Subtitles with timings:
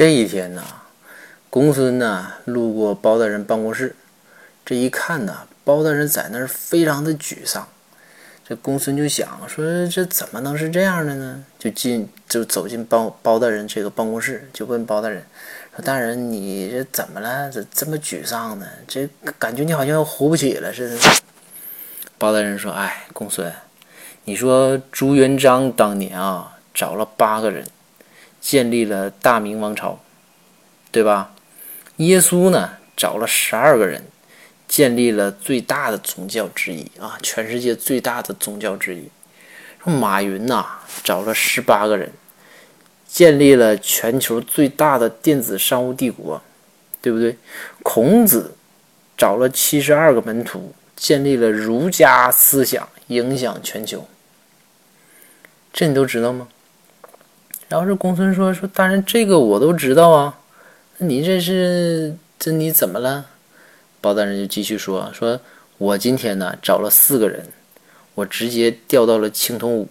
[0.00, 0.64] 这一天呢，
[1.50, 3.94] 公孙呢路过包大人办公室，
[4.64, 7.68] 这一看呢，包大人在那儿非常的沮丧。
[8.48, 15.22] 这公孙就想说：“这怎么能是这样的呢？”就进就走进包包大人这个办公室，就问包大人
[15.76, 17.50] 说：“大人，你这怎么了？
[17.50, 18.66] 这这么沮丧呢？
[18.88, 19.06] 这
[19.38, 20.98] 感觉你好像要活不起了似的。”
[22.16, 23.52] 包大人说：“哎，公孙，
[24.24, 27.66] 你说朱元璋当年啊，找了八个人，
[28.40, 30.00] 建立了大明王朝，
[30.90, 31.32] 对吧？
[31.96, 34.04] 耶稣呢，找了十二个人。”
[34.70, 39.08] 建立了最大的宗教之一啊，全世界最大的宗教之一。
[39.84, 40.64] 马云呐
[41.02, 42.12] 找了十八个人，
[43.04, 46.40] 建立了全球最大的电子商务帝国，
[47.02, 47.36] 对不对？
[47.82, 48.54] 孔子
[49.16, 54.06] 找了七十二个门徒，建立了儒家思想，影响全球。
[55.72, 56.46] 这你都知道吗？
[57.70, 60.36] 然后这公孙说：“说大人，这个我都知道啊。
[60.98, 63.26] 你这是这你怎么了？”
[64.02, 65.40] 包大人就继续说：“说
[65.78, 67.46] 我今天呢找了四个人，
[68.16, 69.88] 我直接调到了青铜五，